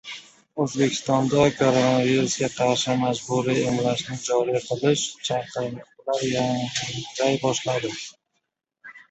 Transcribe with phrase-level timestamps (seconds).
[0.63, 7.95] O‘zbekistonda koronavirusga qarshi majburiy emlashni joriy qilishga chaqiriqlar yangray boshladi